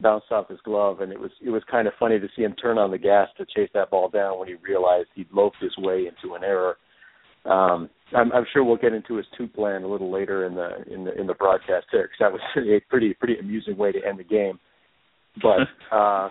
bounced 0.00 0.30
off 0.30 0.48
his 0.48 0.60
glove, 0.64 1.00
and 1.00 1.12
it 1.12 1.20
was 1.20 1.30
it 1.44 1.50
was 1.50 1.62
kind 1.70 1.86
of 1.86 1.94
funny 1.98 2.18
to 2.18 2.28
see 2.36 2.42
him 2.42 2.54
turn 2.54 2.78
on 2.78 2.90
the 2.90 2.98
gas 2.98 3.28
to 3.38 3.46
chase 3.54 3.70
that 3.74 3.90
ball 3.90 4.08
down 4.08 4.38
when 4.38 4.48
he 4.48 4.54
realized 4.54 5.08
he'd 5.14 5.32
loafed 5.32 5.56
his 5.60 5.76
way 5.78 6.06
into 6.06 6.34
an 6.34 6.44
error. 6.44 6.76
Um, 7.48 7.90
I'm, 8.14 8.32
I'm 8.32 8.46
sure 8.52 8.64
we'll 8.64 8.76
get 8.76 8.92
into 8.92 9.16
his 9.16 9.26
two 9.36 9.48
plan 9.48 9.82
a 9.82 9.88
little 9.88 10.12
later 10.12 10.46
in 10.46 10.54
the 10.54 10.82
in 10.92 11.04
the 11.04 11.18
in 11.18 11.26
the 11.26 11.34
broadcast 11.34 11.86
there, 11.92 12.02
because 12.02 12.18
that 12.20 12.32
was 12.32 12.40
a 12.56 12.80
pretty 12.88 13.14
pretty 13.14 13.38
amusing 13.38 13.76
way 13.76 13.92
to 13.92 13.98
end 14.06 14.18
the 14.18 14.24
game. 14.24 14.58
But 15.42 15.68
uh, 15.96 16.30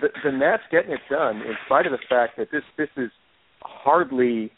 the, 0.00 0.08
the 0.24 0.32
Nats 0.32 0.62
getting 0.70 0.92
it 0.92 1.00
done, 1.10 1.36
in 1.36 1.54
spite 1.66 1.86
of 1.86 1.92
the 1.92 1.98
fact 2.08 2.36
that 2.38 2.48
this 2.50 2.62
this 2.78 2.88
is 2.96 3.10
hardly 3.60 4.50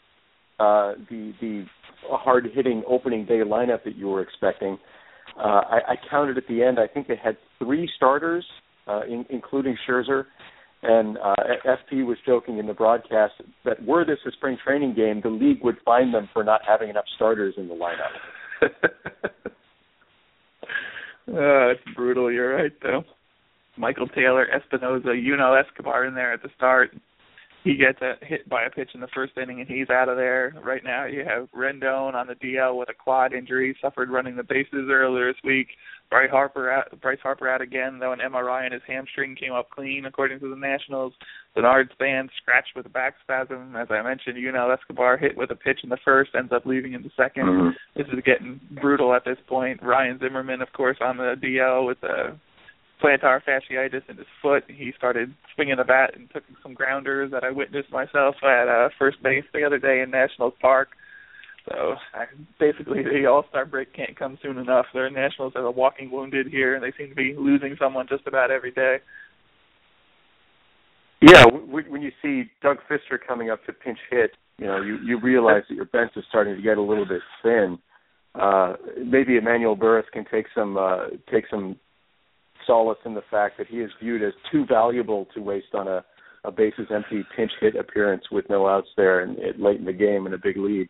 uh, 0.59 0.93
the 1.09 1.33
the 1.41 1.65
hard 2.09 2.47
hitting 2.53 2.83
opening 2.87 3.25
day 3.25 3.39
lineup 3.45 3.83
that 3.83 3.95
you 3.95 4.07
were 4.07 4.21
expecting. 4.21 4.77
Uh, 5.37 5.61
I, 5.69 5.79
I 5.89 5.95
counted 6.09 6.37
at 6.37 6.47
the 6.47 6.63
end. 6.63 6.79
I 6.79 6.87
think 6.87 7.07
they 7.07 7.19
had 7.21 7.37
three 7.59 7.89
starters, 7.97 8.45
uh, 8.87 9.01
in, 9.05 9.25
including 9.29 9.75
Scherzer. 9.87 10.25
And 10.83 11.17
uh, 11.17 11.33
FP 11.65 12.05
was 12.05 12.17
joking 12.25 12.59
in 12.59 12.67
the 12.67 12.73
broadcast 12.73 13.33
that 13.63 13.83
were 13.83 14.05
this 14.05 14.19
a 14.27 14.31
spring 14.31 14.57
training 14.63 14.93
game, 14.93 15.21
the 15.21 15.29
league 15.29 15.63
would 15.63 15.77
fine 15.83 16.11
them 16.11 16.29
for 16.31 16.43
not 16.43 16.61
having 16.67 16.89
enough 16.89 17.05
starters 17.15 17.55
in 17.57 17.67
the 17.67 17.73
lineup. 17.73 18.61
uh, 21.27 21.71
it's 21.71 21.81
brutal. 21.95 22.31
You're 22.31 22.55
right, 22.55 22.73
though. 22.83 23.03
Michael 23.77 24.07
Taylor, 24.07 24.47
Espinosa, 24.49 25.15
Yunel 25.15 25.55
Escobar 25.55 26.05
in 26.05 26.15
there 26.15 26.33
at 26.33 26.41
the 26.41 26.49
start. 26.55 26.91
He 27.63 27.75
gets 27.75 27.99
a 28.01 28.13
hit 28.23 28.47
by 28.47 28.63
a 28.63 28.69
pitch 28.69 28.91
in 28.93 29.01
the 29.01 29.07
first 29.07 29.33
inning 29.41 29.59
and 29.59 29.67
he's 29.67 29.89
out 29.89 30.07
of 30.07 30.17
there. 30.17 30.53
Right 30.63 30.83
now 30.83 31.05
you 31.05 31.25
have 31.25 31.49
Rendon 31.51 32.13
on 32.13 32.27
the 32.27 32.35
DL 32.35 32.77
with 32.77 32.89
a 32.89 32.93
quad 32.93 33.33
injury, 33.33 33.75
suffered 33.81 34.11
running 34.11 34.35
the 34.35 34.43
bases 34.43 34.87
earlier 34.87 35.33
this 35.33 35.41
week. 35.43 35.67
Bryce 36.09 36.29
Harper 36.29 36.71
out, 36.71 37.01
Bryce 37.01 37.19
Harper 37.21 37.49
out 37.49 37.61
again, 37.61 37.99
though 37.99 38.13
an 38.13 38.19
MRI 38.19 38.65
on 38.65 38.71
his 38.71 38.81
hamstring 38.87 39.35
came 39.35 39.51
up 39.51 39.69
clean, 39.69 40.05
according 40.05 40.39
to 40.39 40.49
the 40.49 40.55
Nationals. 40.55 41.13
Denard 41.57 41.91
Span 41.93 42.29
scratched 42.41 42.75
with 42.75 42.85
a 42.85 42.89
back 42.89 43.15
spasm. 43.23 43.75
As 43.75 43.87
I 43.89 44.01
mentioned, 44.01 44.37
Yunel 44.37 44.71
Escobar 44.71 45.17
hit 45.17 45.35
with 45.35 45.51
a 45.51 45.55
pitch 45.55 45.79
in 45.83 45.89
the 45.89 45.97
first, 46.05 46.31
ends 46.37 46.51
up 46.53 46.65
leaving 46.65 46.93
in 46.93 47.01
the 47.01 47.09
2nd 47.17 47.43
mm-hmm. 47.43 47.69
This 47.95 48.07
is 48.07 48.23
getting 48.25 48.59
brutal 48.81 49.13
at 49.13 49.25
this 49.25 49.37
point. 49.47 49.81
Ryan 49.81 50.19
Zimmerman, 50.19 50.61
of 50.61 50.71
course, 50.73 50.97
on 51.01 51.17
the 51.17 51.35
DL 51.41 51.87
with 51.87 52.01
a 52.03 52.37
plantar 53.03 53.41
fasciitis 53.43 54.07
in 54.09 54.17
his 54.17 54.27
foot. 54.41 54.63
He 54.67 54.93
started 54.97 55.33
swinging 55.53 55.77
the 55.77 55.83
bat 55.83 56.11
and 56.15 56.29
took 56.31 56.43
some 56.63 56.73
grounders 56.73 57.31
that 57.31 57.43
I 57.43 57.51
witnessed 57.51 57.91
myself 57.91 58.35
at 58.43 58.67
uh, 58.67 58.89
first 58.97 59.21
base 59.21 59.43
the 59.53 59.63
other 59.63 59.79
day 59.79 60.01
in 60.01 60.11
Nationals 60.11 60.53
Park. 60.61 60.89
So 61.69 61.95
I, 62.13 62.25
basically, 62.59 63.03
the 63.03 63.25
All 63.25 63.45
Star 63.49 63.65
break 63.65 63.93
can't 63.93 64.17
come 64.17 64.37
soon 64.41 64.57
enough. 64.57 64.85
The 64.93 65.09
Nationals 65.11 65.53
are 65.55 65.69
walking 65.71 66.11
wounded 66.11 66.47
here, 66.47 66.75
and 66.75 66.83
they 66.83 66.93
seem 66.97 67.09
to 67.09 67.15
be 67.15 67.35
losing 67.37 67.75
someone 67.79 68.07
just 68.07 68.27
about 68.27 68.51
every 68.51 68.71
day. 68.71 68.97
Yeah, 71.21 71.45
when 71.45 72.01
you 72.01 72.11
see 72.21 72.51
Doug 72.61 72.77
Fister 72.89 73.17
coming 73.25 73.49
up 73.49 73.65
to 73.65 73.73
pinch 73.73 73.97
hit, 74.11 74.31
you 74.57 74.67
know 74.67 74.81
you 74.81 74.97
you 75.03 75.19
realize 75.19 75.63
that 75.69 75.75
your 75.75 75.85
bench 75.85 76.11
is 76.15 76.23
starting 76.29 76.55
to 76.55 76.61
get 76.61 76.77
a 76.77 76.81
little 76.81 77.05
bit 77.05 77.21
thin. 77.41 77.79
Uh, 78.35 78.73
maybe 79.03 79.37
Emmanuel 79.37 79.77
Burriss 79.77 80.03
can 80.11 80.25
take 80.29 80.45
some 80.53 80.77
uh, 80.77 81.07
take 81.31 81.45
some 81.49 81.77
solace 82.67 82.99
in 83.05 83.13
the 83.13 83.23
fact 83.31 83.57
that 83.57 83.67
he 83.67 83.77
is 83.77 83.91
viewed 84.01 84.23
as 84.23 84.33
too 84.51 84.65
valuable 84.65 85.27
to 85.33 85.41
waste 85.41 85.73
on 85.73 85.87
a, 85.87 86.03
a 86.45 86.51
bases 86.51 86.87
empty 86.93 87.23
pinch 87.35 87.51
hit 87.59 87.75
appearance 87.75 88.23
with 88.31 88.45
no 88.49 88.67
outs 88.67 88.87
there 88.97 89.21
and 89.21 89.37
it, 89.39 89.59
late 89.59 89.79
in 89.79 89.85
the 89.85 89.93
game 89.93 90.27
in 90.27 90.33
a 90.33 90.37
big 90.37 90.57
lead. 90.57 90.87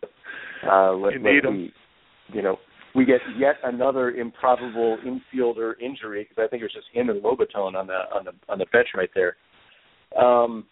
Uh, 0.70 0.94
let, 0.94 1.14
you 1.14 1.20
need 1.20 1.46
we, 1.48 1.74
you 2.34 2.42
know, 2.42 2.58
we 2.96 3.06
get 3.06 3.20
yet 3.38 3.56
another 3.64 4.12
improbable 4.12 4.98
infielder 5.06 5.74
injury 5.82 6.24
because 6.28 6.44
I 6.44 6.48
think 6.48 6.62
it 6.62 6.66
was 6.66 6.74
just 6.74 6.88
him 6.94 7.10
and 7.10 7.22
Lobaton 7.22 7.76
on 7.76 7.88
the 7.88 8.02
on 8.16 8.26
the 8.26 8.32
on 8.50 8.58
the 8.58 8.66
bench 8.72 8.88
right 8.96 9.10
there. 9.14 9.36
Um, 10.20 10.66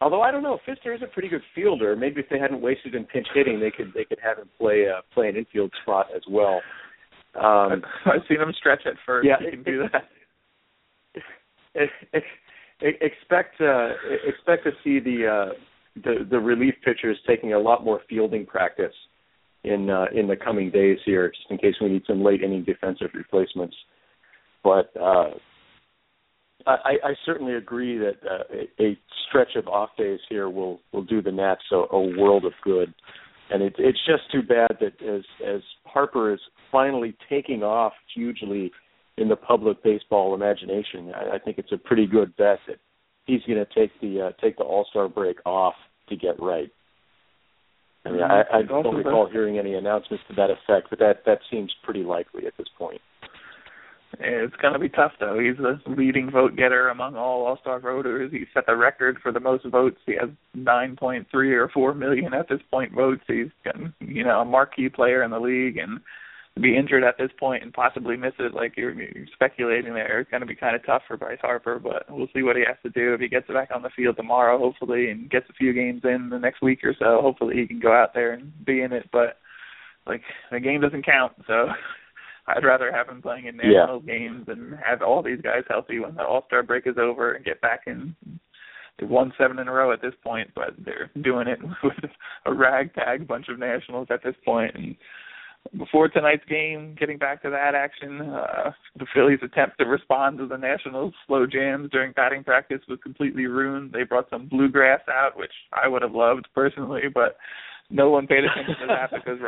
although 0.00 0.20
I 0.20 0.30
don't 0.30 0.42
know, 0.42 0.58
Fister 0.68 0.94
is 0.94 1.02
a 1.02 1.06
pretty 1.06 1.28
good 1.28 1.42
fielder. 1.54 1.96
Maybe 1.96 2.20
if 2.20 2.28
they 2.28 2.38
hadn't 2.38 2.60
wasted 2.60 2.94
in 2.94 3.04
pinch 3.04 3.26
hitting, 3.34 3.58
they 3.58 3.70
could 3.70 3.92
they 3.94 4.04
could 4.04 4.18
have 4.22 4.38
him 4.38 4.50
play 4.58 4.86
uh, 4.88 5.00
play 5.14 5.28
an 5.28 5.36
infield 5.36 5.72
spot 5.82 6.06
as 6.14 6.22
well. 6.28 6.60
Um, 7.34 7.82
I've 8.06 8.20
seen 8.28 8.40
him 8.40 8.52
stretch 8.58 8.82
at 8.86 8.94
first. 9.06 9.26
Yeah, 9.26 9.36
he 9.40 9.50
can 9.50 9.62
do 9.62 9.84
that 9.90 10.04
expect 12.82 13.60
uh, 13.60 13.90
expect 14.26 14.64
to 14.64 14.72
see 14.82 14.98
the 14.98 15.26
uh, 15.26 15.52
the 16.04 16.26
the 16.30 16.38
relief 16.38 16.74
pitchers 16.84 17.18
taking 17.26 17.52
a 17.52 17.58
lot 17.58 17.84
more 17.84 18.00
fielding 18.08 18.46
practice 18.46 18.94
in 19.64 19.90
uh, 19.90 20.06
in 20.14 20.26
the 20.26 20.36
coming 20.36 20.70
days 20.70 20.98
here, 21.04 21.28
just 21.28 21.50
in 21.50 21.58
case 21.58 21.74
we 21.80 21.88
need 21.88 22.02
some 22.06 22.22
late 22.22 22.42
inning 22.42 22.64
defensive 22.64 23.10
replacements. 23.14 23.76
But 24.64 24.90
uh, 25.00 25.30
I, 26.66 26.94
I 27.04 27.14
certainly 27.26 27.54
agree 27.54 27.98
that 27.98 28.16
uh, 28.28 28.44
a, 28.80 28.98
stretch 29.28 29.56
of 29.56 29.66
off 29.66 29.90
days 29.96 30.20
here 30.28 30.48
will 30.48 30.80
will 30.92 31.04
do 31.04 31.22
the 31.22 31.32
Nats 31.32 31.62
a, 31.72 31.76
a 31.76 32.18
world 32.18 32.44
of 32.44 32.52
good. 32.62 32.92
and 33.50 33.62
it, 33.62 33.74
it's 33.78 33.98
just 34.06 34.30
too 34.30 34.42
bad 34.42 34.76
that 34.80 35.00
as 35.02 35.22
as 35.46 35.62
Harper 35.84 36.32
is 36.32 36.40
finally 36.70 37.16
taking 37.28 37.62
off 37.62 37.92
hugely 38.14 38.70
in 39.18 39.28
the 39.28 39.36
public 39.36 39.82
baseball 39.82 40.34
imagination, 40.34 41.12
I, 41.14 41.36
I 41.36 41.38
think 41.38 41.58
it's 41.58 41.72
a 41.72 41.78
pretty 41.78 42.06
good 42.06 42.36
bet 42.36 42.58
that 42.66 42.78
he's 43.26 43.42
going 43.46 43.64
to 43.64 43.74
take 43.74 43.90
the 44.00 44.28
uh, 44.28 44.32
take 44.42 44.56
the 44.56 44.64
All 44.64 44.86
Star 44.90 45.08
break 45.08 45.38
off 45.44 45.74
to 46.08 46.16
get 46.16 46.40
right. 46.40 46.70
I 48.04 48.10
mean, 48.10 48.22
I, 48.22 48.42
I 48.52 48.62
don't 48.62 48.96
recall 48.96 49.28
hearing 49.30 49.58
any 49.58 49.74
announcements 49.74 50.24
to 50.28 50.34
that 50.34 50.50
effect, 50.50 50.88
but 50.90 50.98
that 50.98 51.22
that 51.26 51.38
seems 51.50 51.72
pretty 51.84 52.02
likely 52.02 52.46
at 52.46 52.56
this 52.58 52.66
point. 52.76 53.00
It's 54.18 54.56
going 54.56 54.74
to 54.74 54.78
be 54.78 54.88
tough, 54.88 55.12
though. 55.18 55.38
He's 55.38 55.56
the 55.56 55.80
leading 55.90 56.30
vote 56.30 56.54
getter 56.56 56.88
among 56.90 57.16
all 57.16 57.46
All 57.46 57.58
Star 57.60 57.80
voters. 57.80 58.30
He 58.30 58.44
set 58.52 58.66
the 58.66 58.76
record 58.76 59.18
for 59.22 59.32
the 59.32 59.40
most 59.40 59.64
votes. 59.66 59.96
He 60.04 60.14
has 60.20 60.28
9.3 60.56 61.24
or 61.34 61.70
4 61.72 61.94
million 61.94 62.34
at 62.34 62.48
this 62.48 62.60
point 62.70 62.92
votes. 62.92 63.22
He's, 63.26 63.46
you 64.00 64.24
know, 64.24 64.40
a 64.40 64.44
marquee 64.44 64.90
player 64.90 65.22
in 65.22 65.30
the 65.30 65.40
league, 65.40 65.78
and 65.78 66.00
be 66.60 66.76
injured 66.76 67.02
at 67.02 67.16
this 67.18 67.30
point 67.40 67.62
and 67.62 67.72
possibly 67.72 68.16
miss 68.16 68.34
it, 68.38 68.52
like 68.52 68.76
you're, 68.76 68.92
you're 68.92 69.26
speculating 69.32 69.94
there, 69.94 70.20
it's 70.20 70.30
going 70.30 70.42
to 70.42 70.46
be 70.46 70.54
kind 70.54 70.76
of 70.76 70.84
tough 70.84 71.02
for 71.08 71.16
Bryce 71.16 71.38
Harper. 71.40 71.78
But 71.78 72.04
we'll 72.10 72.28
see 72.34 72.42
what 72.42 72.56
he 72.56 72.62
has 72.66 72.76
to 72.82 72.90
do 72.90 73.14
if 73.14 73.20
he 73.20 73.28
gets 73.28 73.48
back 73.48 73.70
on 73.74 73.82
the 73.82 73.90
field 73.96 74.16
tomorrow, 74.16 74.58
hopefully, 74.58 75.10
and 75.10 75.30
gets 75.30 75.48
a 75.48 75.54
few 75.54 75.72
games 75.72 76.02
in 76.04 76.28
the 76.30 76.38
next 76.38 76.60
week 76.60 76.80
or 76.84 76.94
so. 76.98 77.20
Hopefully, 77.22 77.56
he 77.56 77.66
can 77.66 77.80
go 77.80 77.92
out 77.92 78.12
there 78.12 78.32
and 78.32 78.52
be 78.66 78.82
in 78.82 78.92
it. 78.92 79.08
But 79.12 79.38
like 80.06 80.20
the 80.50 80.60
game 80.60 80.82
doesn't 80.82 81.06
count, 81.06 81.32
so 81.46 81.68
I'd 82.46 82.64
rather 82.64 82.92
have 82.92 83.08
him 83.08 83.22
playing 83.22 83.46
in 83.46 83.56
national 83.56 84.02
yeah. 84.04 84.18
games 84.18 84.44
and 84.48 84.74
have 84.84 85.00
all 85.00 85.22
these 85.22 85.40
guys 85.40 85.62
healthy 85.68 86.00
when 86.00 86.16
the 86.16 86.24
All 86.24 86.44
Star 86.46 86.62
break 86.62 86.86
is 86.86 86.98
over 86.98 87.32
and 87.32 87.44
get 87.44 87.60
back 87.62 87.82
in. 87.86 88.14
They've 88.98 89.08
won 89.08 89.32
seven 89.38 89.58
in 89.58 89.68
a 89.68 89.72
row 89.72 89.90
at 89.92 90.02
this 90.02 90.14
point, 90.22 90.50
but 90.54 90.74
they're 90.78 91.10
doing 91.22 91.48
it 91.48 91.60
with 91.82 92.10
a 92.44 92.52
ragtag 92.52 93.26
bunch 93.26 93.48
of 93.48 93.58
nationals 93.58 94.08
at 94.10 94.22
this 94.22 94.34
point. 94.44 94.74
And 94.74 94.96
before 95.76 96.08
tonight's 96.08 96.44
game, 96.48 96.96
getting 96.98 97.18
back 97.18 97.42
to 97.42 97.50
that 97.50 97.74
action, 97.74 98.20
uh, 98.20 98.72
the 98.98 99.06
Phillies' 99.14 99.38
attempt 99.42 99.78
to 99.78 99.84
respond 99.86 100.38
to 100.38 100.46
the 100.46 100.56
Nationals' 100.56 101.14
slow 101.26 101.46
jams 101.46 101.90
during 101.90 102.12
batting 102.12 102.44
practice 102.44 102.80
was 102.88 102.98
completely 103.02 103.46
ruined. 103.46 103.92
They 103.92 104.02
brought 104.02 104.28
some 104.28 104.48
bluegrass 104.48 105.00
out, 105.08 105.36
which 105.36 105.52
I 105.72 105.88
would 105.88 106.02
have 106.02 106.12
loved 106.14 106.48
personally, 106.54 107.02
but 107.12 107.36
no 107.90 108.10
one 108.10 108.26
paid 108.26 108.44
attention 108.44 108.74
to 108.80 108.86
that 108.88 109.10
because 109.24 109.38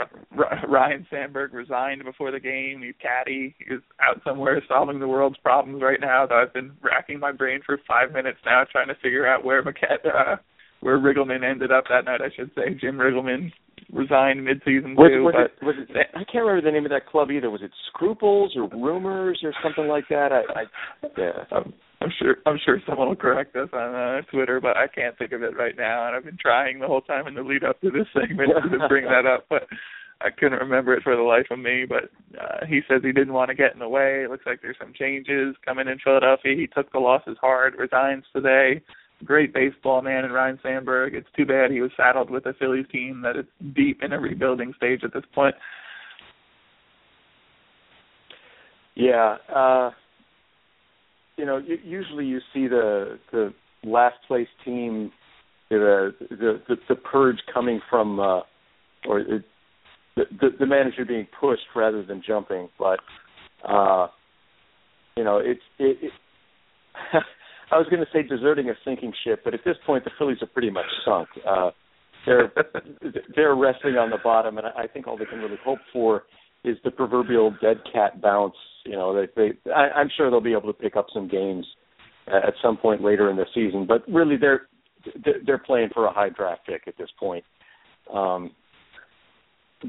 Ryne 0.69 1.07
Sandberg 1.11 1.53
resigned 1.53 2.05
before 2.05 2.31
the 2.31 2.41
game. 2.41 2.83
He's 2.83 2.95
caddy. 3.01 3.55
He's 3.59 3.81
out 4.01 4.21
somewhere 4.25 4.63
solving 4.69 5.01
the 5.01 5.09
world's 5.09 5.39
problems 5.39 5.83
right 5.83 6.01
now. 6.01 6.27
Though 6.27 6.43
I've 6.43 6.53
been 6.53 6.73
racking 6.83 7.19
my 7.19 7.33
brain 7.33 7.61
for 7.65 7.79
five 7.89 8.13
minutes 8.13 8.39
now 8.45 8.65
trying 8.71 8.89
to 8.89 8.95
figure 9.03 9.27
out 9.27 9.45
where 9.45 9.63
McCat, 9.63 10.05
uh, 10.07 10.37
where 10.85 10.99
Riggleman 10.99 11.43
ended 11.43 11.73
up 11.73 11.85
that 11.89 12.05
night. 12.05 12.21
I 12.21 12.29
should 12.37 12.51
say 12.55 12.77
Jim 12.79 12.97
Riggleman 12.97 13.51
resigned 13.91 14.45
mid-season 14.45 14.95
was, 14.95 15.11
too. 15.11 15.25
Was 15.25 15.35
but 15.35 15.45
it, 15.45 15.65
was 15.65 15.77
it, 15.89 16.07
I 16.13 16.25
can't 16.25 16.45
remember 16.45 16.61
the 16.61 16.73
name 16.73 16.85
of 16.85 16.91
that 16.91 17.07
club 17.07 17.31
either. 17.31 17.49
Was 17.49 17.63
it 17.63 17.71
Scruples 17.89 18.53
or 18.55 18.69
Rumors 18.69 19.41
or 19.43 19.55
something 19.63 19.89
like 19.89 20.05
that? 20.11 20.29
I, 20.31 20.43
I 20.53 20.65
yeah. 21.17 21.45
I'm, 21.51 21.73
I'm 22.03 22.11
sure 22.21 22.37
I'm 22.45 22.59
sure 22.63 22.83
someone 22.87 23.09
will 23.09 23.17
correct 23.17 23.57
us 23.57 23.71
on 23.73 23.95
uh, 23.95 24.21
Twitter, 24.31 24.61
but 24.61 24.77
I 24.77 24.87
can't 24.87 25.17
think 25.17 25.33
of 25.33 25.43
it 25.43 25.57
right 25.57 25.75
now. 25.75 26.07
And 26.07 26.15
I've 26.15 26.25
been 26.25 26.37
trying 26.37 26.81
the 26.81 26.87
whole 26.87 27.01
time 27.01 27.27
in 27.27 27.35
the 27.35 27.43
lead 27.43 27.65
up 27.65 27.81
to 27.81 27.91
this 27.91 28.07
segment 28.13 28.53
to 28.53 28.87
bring 28.87 29.05
that 29.05 29.25
up, 29.25 29.47
but 29.49 29.63
I 30.21 30.29
couldn't 30.39 30.59
remember 30.59 30.93
it 30.93 31.03
for 31.03 31.17
the 31.17 31.23
life 31.23 31.47
of 31.51 31.61
me. 31.61 31.87
But 31.89 32.11
uh, 32.39 32.67
he 32.69 32.83
says 32.87 33.01
he 33.03 33.13
didn't 33.13 33.33
want 33.33 33.49
to 33.49 33.55
get 33.55 33.73
in 33.73 33.79
the 33.79 33.89
way. 33.89 34.25
It 34.25 34.31
looks 34.31 34.45
like 34.45 34.61
there's 34.61 34.77
some 34.79 34.93
changes 34.93 35.57
coming 35.65 35.89
in 35.89 35.97
Philadelphia. 36.05 36.55
He 36.55 36.67
took 36.67 36.93
the 36.93 36.99
losses 36.99 37.39
hard, 37.41 37.75
resigns 37.79 38.25
today 38.37 38.83
great 39.23 39.55
baseball 39.55 40.03
man 40.03 40.25
in 40.25 40.33
Ryne 40.33 40.59
Sandberg. 40.63 41.15
It's 41.15 41.29
too 41.37 41.47
bad 41.47 41.71
he 41.71 41.81
was 41.81 41.91
saddled 41.97 42.31
with 42.31 42.47
a 42.47 42.55
Phillies 42.55 42.87
team 42.91 43.23
that 43.23 43.37
is 43.37 43.47
deep 43.75 44.03
in 44.03 44.13
a 44.13 44.21
rebuilding 44.21 44.73
stage 44.77 45.01
at 45.05 45.13
this 45.13 45.25
point. 45.35 45.55
Yeah, 48.95 49.37
uh 49.55 49.91
you 51.37 51.45
know, 51.45 51.61
usually 51.85 52.27
you 52.27 52.39
see 52.53 52.69
the 52.69 53.19
the 53.33 53.53
last 53.83 54.17
place 54.27 54.49
team 54.65 55.13
the 55.71 56.15
the 56.31 56.63
the, 56.69 56.77
the 56.89 56.95
purge 56.95 57.39
coming 57.53 57.81
from 57.91 58.21
uh 58.21 58.41
or 59.07 59.23
the, 59.25 59.43
the 60.17 60.49
the 60.61 60.67
manager 60.67 61.05
being 61.05 61.27
pushed 61.41 61.67
rather 61.75 62.05
than 62.05 62.23
jumping, 62.27 62.69
but 62.79 63.01
uh 63.69 64.07
you 65.17 65.25
know, 65.25 65.39
it's 65.39 65.61
it, 65.79 65.99
it 66.03 66.13
I 67.75 67.79
was 67.79 67.89
going 67.91 68.01
to 68.05 68.11
say 68.13 68.23
deserting 68.23 68.71
a 68.71 68.75
sinking 68.85 69.13
ship, 69.25 69.41
but 69.45 69.53
at 69.53 69.61
this 69.65 69.77
point 69.85 70.05
the 70.05 70.11
Phillies 70.19 70.39
are 70.43 70.47
pretty 70.47 70.71
much 70.71 70.87
sunk. 71.05 71.29
Uh, 71.47 71.71
they're 72.25 72.53
they're 73.37 73.57
resting 73.57 73.97
on 73.97 74.11
the 74.11 74.19
bottom, 74.23 74.59
and 74.59 74.67
I 74.67 74.87
think 74.87 75.07
all 75.07 75.19
they 75.19 75.25
can 75.25 75.41
really 75.41 75.59
hope 75.65 75.81
for 75.93 76.25
is 76.65 76.77
the 76.85 76.91
proverbial 76.91 77.55
dead 77.61 77.79
cat 77.93 78.23
bounce. 78.23 78.55
You 78.87 78.93
know, 78.93 79.15
they, 79.15 79.29
they 79.37 79.73
I, 79.73 79.91
I'm 79.91 80.09
sure 80.17 80.31
they'll 80.31 80.41
be 80.41 80.53
able 80.53 80.73
to 80.73 80.79
pick 80.79 80.97
up 80.97 81.07
some 81.13 81.29
games 81.29 81.67
at 82.29 82.55
some 82.63 82.77
point 82.77 83.03
later 83.03 83.29
in 83.31 83.37
the 83.37 83.47
season, 83.55 83.87
but 83.87 84.03
really 84.09 84.37
they're 84.37 84.69
they're 85.45 85.59
playing 85.59 85.91
for 85.93 86.07
a 86.07 86.13
high 86.13 86.31
draft 86.31 86.63
pick 86.67 86.83
at 86.87 86.97
this 86.97 87.11
point. 87.19 87.45
Um, 88.13 88.53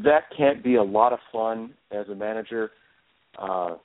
that 0.03 0.23
can't 0.35 0.63
be 0.63 0.75
a 0.75 0.83
lot 0.83 1.13
of 1.13 1.19
fun 1.31 1.73
as 1.91 2.07
a 2.09 2.15
manager. 2.15 2.71
Uh, 3.39 3.75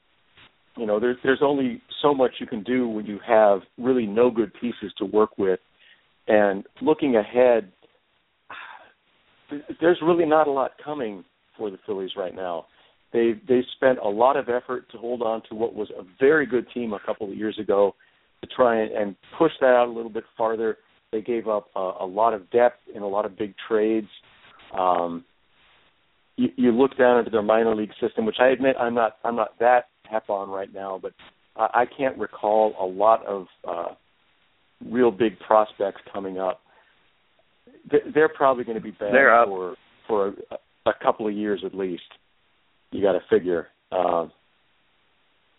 you 0.76 0.86
know 0.86 1.00
there's 1.00 1.16
there's 1.22 1.40
only 1.42 1.82
so 2.02 2.14
much 2.14 2.32
you 2.40 2.46
can 2.46 2.62
do 2.62 2.88
when 2.88 3.06
you 3.06 3.18
have 3.26 3.60
really 3.78 4.06
no 4.06 4.30
good 4.30 4.52
pieces 4.60 4.92
to 4.98 5.04
work 5.04 5.36
with. 5.38 5.60
And 6.28 6.64
looking 6.80 7.16
ahead 7.16 7.72
there's 9.80 9.98
really 10.02 10.26
not 10.26 10.46
a 10.46 10.50
lot 10.50 10.72
coming 10.82 11.24
for 11.56 11.70
the 11.70 11.78
Phillies 11.86 12.12
right 12.16 12.34
now. 12.34 12.66
They 13.12 13.32
they 13.48 13.62
spent 13.76 13.98
a 13.98 14.08
lot 14.08 14.36
of 14.36 14.48
effort 14.48 14.90
to 14.92 14.98
hold 14.98 15.22
on 15.22 15.42
to 15.48 15.54
what 15.54 15.74
was 15.74 15.88
a 15.98 16.02
very 16.20 16.46
good 16.46 16.66
team 16.72 16.92
a 16.92 17.00
couple 17.04 17.30
of 17.30 17.36
years 17.36 17.58
ago 17.58 17.94
to 18.42 18.48
try 18.54 18.80
and, 18.82 19.16
push 19.36 19.52
that 19.60 19.66
out 19.66 19.86
a 19.86 19.92
little 19.92 20.10
bit 20.10 20.24
farther. 20.36 20.78
They 21.12 21.20
gave 21.20 21.46
up 21.46 21.68
a, 21.76 21.92
a 22.00 22.06
lot 22.06 22.32
of 22.32 22.50
depth 22.50 22.78
in 22.94 23.02
a 23.02 23.08
lot 23.08 23.26
of 23.26 23.36
big 23.36 23.54
trades. 23.68 24.08
Um 24.72 25.24
you, 26.36 26.48
you 26.56 26.72
look 26.72 26.96
down 26.96 27.18
into 27.18 27.30
their 27.30 27.42
minor 27.42 27.74
league 27.74 27.92
system, 28.00 28.24
which 28.24 28.36
I 28.40 28.48
admit 28.48 28.76
I'm 28.78 28.94
not 28.94 29.16
I'm 29.24 29.36
not 29.36 29.58
that 29.58 29.86
hep 30.10 30.28
on 30.28 30.48
right 30.50 30.72
now, 30.72 30.98
but 31.00 31.12
I, 31.56 31.82
I 31.82 31.84
can't 31.86 32.18
recall 32.18 32.74
a 32.80 32.84
lot 32.84 33.24
of 33.26 33.46
uh, 33.68 33.94
real 34.90 35.10
big 35.10 35.38
prospects 35.40 36.00
coming 36.12 36.38
up. 36.38 36.60
They're 38.14 38.28
probably 38.28 38.64
going 38.64 38.76
to 38.76 38.82
be 38.82 38.90
bad 38.90 39.12
for 39.46 39.76
for 40.06 40.28
a, 40.50 40.90
a 40.90 40.92
couple 41.02 41.26
of 41.26 41.34
years 41.34 41.62
at 41.64 41.74
least. 41.74 42.02
You 42.90 43.02
got 43.02 43.12
to 43.12 43.20
figure. 43.30 43.68
Um, 43.92 44.32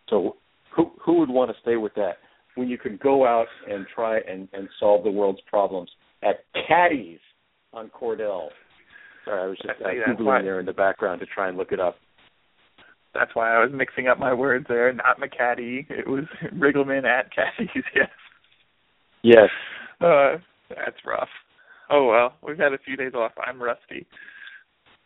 so 0.10 0.36
who 0.76 0.92
who 1.04 1.20
would 1.20 1.30
want 1.30 1.52
to 1.52 1.58
stay 1.62 1.78
with 1.78 1.94
that 1.96 2.18
when 2.56 2.68
you 2.68 2.78
can 2.78 3.00
go 3.02 3.26
out 3.26 3.48
and 3.70 3.86
try 3.94 4.20
and, 4.20 4.48
and 4.54 4.68
solve 4.80 5.04
the 5.04 5.12
world's 5.12 5.42
problems 5.50 5.90
at 6.24 6.44
Caddies 6.68 7.20
on 7.74 7.90
Cordell? 7.90 8.50
Sorry, 9.26 9.44
I 9.44 9.48
was 9.48 9.58
just 9.58 9.82
uh, 9.82 9.88
googling 10.10 10.44
there 10.44 10.60
in 10.60 10.66
the 10.66 10.74
background 10.74 11.20
to 11.22 11.28
try 11.28 11.48
and 11.48 11.58
look 11.58 11.72
it 11.72 11.80
up. 11.80 11.96
That's 13.14 13.36
why 13.36 13.54
I 13.54 13.60
was 13.60 13.72
mixing 13.74 14.08
up 14.08 14.20
my 14.20 14.34
words 14.34 14.66
there. 14.70 14.92
Not 14.94 15.20
McCaddy. 15.20 15.86
It 15.90 16.08
was 16.08 16.26
Riggleman 16.54 17.06
at 17.06 17.32
Caddies. 17.34 17.84
Yes. 17.96 18.10
Yes. 19.24 19.50
Uh, 20.00 20.38
that's 20.70 20.98
rough. 21.06 21.30
Oh 21.92 22.08
well, 22.08 22.34
we've 22.42 22.58
had 22.58 22.74
a 22.74 22.80
few 22.80 22.96
days 22.96 23.14
off. 23.14 23.34
I'm 23.46 23.62
rusty. 23.62 24.08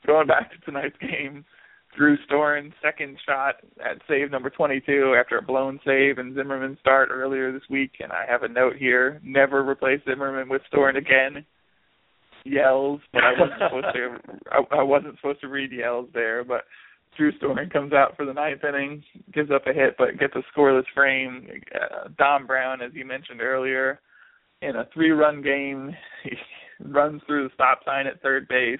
Going 0.05 0.27
back 0.27 0.51
to 0.51 0.59
tonight's 0.59 0.95
game, 1.01 1.43
Drew 1.97 2.17
Storen 2.29 2.71
second 2.81 3.17
shot 3.25 3.55
at 3.83 3.97
save 4.07 4.31
number 4.31 4.49
22 4.49 5.15
after 5.19 5.37
a 5.37 5.41
blown 5.41 5.79
save 5.85 6.17
and 6.17 6.35
Zimmermann 6.35 6.77
start 6.79 7.09
earlier 7.11 7.51
this 7.51 7.63
week. 7.69 7.93
And 7.99 8.11
I 8.11 8.25
have 8.29 8.43
a 8.43 8.47
note 8.47 8.75
here: 8.77 9.19
never 9.23 9.67
replace 9.67 10.01
Zimmermann 10.07 10.49
with 10.49 10.61
Storen 10.71 10.97
again. 10.97 11.45
Yells, 12.43 13.01
but 13.11 13.23
I 13.23 13.31
wasn't 13.39 13.59
supposed 13.59 13.95
to. 13.95 14.39
I, 14.51 14.77
I 14.79 14.83
wasn't 14.83 15.15
supposed 15.15 15.41
to 15.41 15.47
read 15.47 15.71
yells 15.71 16.07
there, 16.13 16.43
but 16.43 16.65
Drew 17.15 17.31
Storen 17.33 17.71
comes 17.71 17.93
out 17.93 18.15
for 18.15 18.25
the 18.25 18.33
ninth 18.33 18.63
inning, 18.63 19.03
gives 19.33 19.51
up 19.51 19.67
a 19.67 19.73
hit, 19.73 19.95
but 19.97 20.19
gets 20.19 20.33
a 20.35 20.43
scoreless 20.53 20.83
frame. 20.93 21.47
Uh, 21.73 22.09
Dom 22.17 22.45
Brown, 22.45 22.81
as 22.81 22.91
you 22.93 23.05
mentioned 23.05 23.41
earlier, 23.41 23.99
in 24.61 24.75
a 24.75 24.87
three-run 24.93 25.41
game, 25.41 25.95
he 26.23 26.31
runs 26.83 27.21
through 27.25 27.47
the 27.47 27.53
stop 27.53 27.79
sign 27.85 28.07
at 28.07 28.21
third 28.21 28.47
base. 28.47 28.79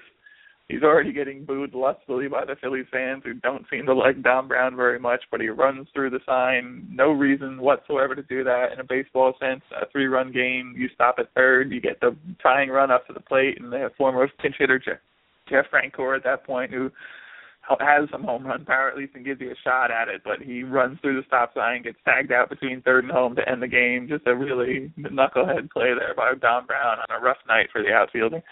He's 0.68 0.82
already 0.82 1.12
getting 1.12 1.44
booed 1.44 1.74
lustily 1.74 2.26
by 2.26 2.44
the 2.44 2.56
Phillies 2.60 2.86
fans 2.90 3.22
who 3.24 3.34
don't 3.34 3.64
seem 3.70 3.86
to 3.86 3.94
like 3.94 4.20
Dom 4.22 4.48
Brown 4.48 4.74
very 4.74 4.98
much, 4.98 5.22
but 5.30 5.40
he 5.40 5.48
runs 5.48 5.86
through 5.94 6.10
the 6.10 6.18
sign. 6.26 6.88
No 6.90 7.12
reason 7.12 7.60
whatsoever 7.60 8.16
to 8.16 8.22
do 8.24 8.42
that 8.42 8.72
in 8.72 8.80
a 8.80 8.84
baseball 8.84 9.34
sense. 9.40 9.62
A 9.80 9.88
three-run 9.92 10.32
game, 10.32 10.74
you 10.76 10.88
stop 10.92 11.16
at 11.20 11.32
third, 11.34 11.70
you 11.70 11.80
get 11.80 12.00
the 12.00 12.16
tying 12.42 12.70
run 12.70 12.90
up 12.90 13.06
to 13.06 13.12
the 13.12 13.20
plate, 13.20 13.60
and 13.60 13.72
the 13.72 13.90
former 13.96 14.28
pinch 14.40 14.56
hitter 14.58 14.80
Jeff, 14.80 14.98
Jeff 15.48 15.66
Francoeur 15.70 16.16
at 16.16 16.24
that 16.24 16.44
point, 16.44 16.72
who 16.72 16.90
has 17.80 18.08
some 18.10 18.22
home 18.22 18.46
run 18.46 18.64
power 18.64 18.88
at 18.88 18.96
least 18.96 19.14
and 19.14 19.24
gives 19.24 19.40
you 19.40 19.50
a 19.50 19.54
shot 19.64 19.90
at 19.90 20.08
it, 20.08 20.22
but 20.24 20.40
he 20.40 20.62
runs 20.62 20.98
through 21.00 21.16
the 21.16 21.26
stop 21.26 21.52
sign, 21.54 21.82
gets 21.82 21.98
tagged 22.04 22.32
out 22.32 22.48
between 22.48 22.82
third 22.82 23.04
and 23.04 23.12
home 23.12 23.34
to 23.36 23.48
end 23.48 23.62
the 23.62 23.68
game. 23.68 24.06
Just 24.08 24.26
a 24.26 24.34
really 24.34 24.92
knucklehead 24.98 25.70
play 25.70 25.90
there 25.98 26.14
by 26.16 26.32
Dom 26.40 26.66
Brown 26.66 26.98
on 26.98 27.16
a 27.16 27.22
rough 27.22 27.38
night 27.48 27.66
for 27.72 27.82
the 27.82 27.92
outfielding. 27.92 28.42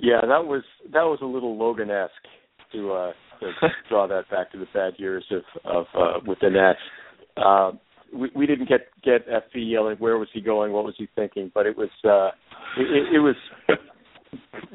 Yeah, 0.00 0.20
that 0.22 0.44
was 0.46 0.62
that 0.92 1.02
was 1.02 1.18
a 1.22 1.26
little 1.26 1.56
Logan-esque 1.56 2.12
to 2.72 2.92
uh, 2.92 3.12
to 3.40 3.52
draw 3.88 4.06
that 4.06 4.30
back 4.30 4.52
to 4.52 4.58
the 4.58 4.66
bad 4.72 4.94
years 4.96 5.24
of 5.30 5.42
of 5.64 5.86
uh, 5.94 6.20
with 6.26 6.38
the 6.40 6.50
Nets. 6.50 6.78
Uh, 7.36 7.72
we, 8.12 8.30
we 8.34 8.46
didn't 8.46 8.68
get 8.68 8.88
get 9.04 9.26
FP 9.28 9.70
yelling 9.70 9.96
where 9.98 10.18
was 10.18 10.28
he 10.32 10.40
going, 10.40 10.72
what 10.72 10.84
was 10.84 10.94
he 10.96 11.08
thinking, 11.14 11.50
but 11.52 11.66
it 11.66 11.76
was 11.76 11.90
uh, 12.04 12.30
it, 12.76 13.16
it 13.16 13.18
was 13.18 13.36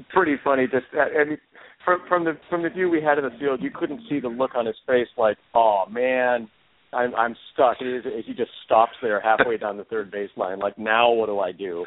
pretty 0.10 0.36
funny. 0.44 0.66
Just 0.66 0.86
I 0.94 1.24
mean, 1.24 1.38
from 1.86 2.00
from 2.08 2.24
the 2.24 2.34
from 2.50 2.64
the 2.64 2.70
view 2.70 2.90
we 2.90 3.02
had 3.02 3.18
in 3.18 3.24
the 3.26 3.38
field, 3.40 3.62
you 3.62 3.72
couldn't 3.74 4.02
see 4.10 4.20
the 4.20 4.28
look 4.28 4.56
on 4.56 4.66
his 4.66 4.76
face 4.88 5.08
like, 5.18 5.38
oh 5.54 5.86
man, 5.90 6.50
I'm 6.94 7.16
I'm 7.16 7.36
stuck. 7.54 7.78
It 7.82 8.06
is, 8.06 8.26
he 8.26 8.34
just 8.34 8.52
stops 8.66 8.94
there 9.02 9.20
halfway 9.22 9.58
down 9.58 9.78
the 9.78 9.84
third 9.86 10.12
baseline. 10.12 10.60
Like 10.60 10.78
now, 10.78 11.12
what 11.12 11.28
do 11.28 11.40
I 11.40 11.52
do? 11.52 11.86